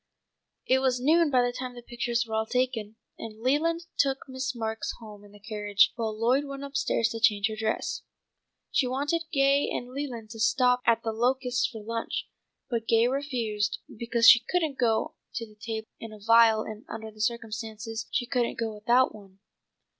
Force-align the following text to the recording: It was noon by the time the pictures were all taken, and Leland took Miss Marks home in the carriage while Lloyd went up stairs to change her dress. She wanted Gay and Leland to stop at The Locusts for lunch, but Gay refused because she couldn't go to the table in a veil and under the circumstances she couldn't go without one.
It 0.65 0.79
was 0.79 0.99
noon 0.99 1.29
by 1.29 1.43
the 1.45 1.51
time 1.53 1.75
the 1.75 1.83
pictures 1.83 2.25
were 2.25 2.33
all 2.33 2.47
taken, 2.47 2.95
and 3.19 3.39
Leland 3.43 3.85
took 3.99 4.27
Miss 4.27 4.55
Marks 4.55 4.91
home 4.99 5.23
in 5.23 5.31
the 5.31 5.39
carriage 5.39 5.91
while 5.95 6.19
Lloyd 6.19 6.45
went 6.45 6.63
up 6.63 6.75
stairs 6.75 7.09
to 7.09 7.19
change 7.19 7.49
her 7.49 7.55
dress. 7.55 8.01
She 8.71 8.87
wanted 8.87 9.25
Gay 9.31 9.69
and 9.69 9.91
Leland 9.93 10.31
to 10.31 10.39
stop 10.39 10.81
at 10.87 11.03
The 11.03 11.11
Locusts 11.11 11.67
for 11.67 11.83
lunch, 11.83 12.27
but 12.67 12.87
Gay 12.87 13.07
refused 13.07 13.77
because 13.95 14.27
she 14.27 14.39
couldn't 14.49 14.79
go 14.79 15.13
to 15.35 15.45
the 15.45 15.53
table 15.53 15.89
in 15.99 16.11
a 16.11 16.17
veil 16.17 16.63
and 16.63 16.83
under 16.89 17.11
the 17.11 17.21
circumstances 17.21 18.07
she 18.09 18.25
couldn't 18.25 18.57
go 18.57 18.73
without 18.73 19.13
one. 19.13 19.37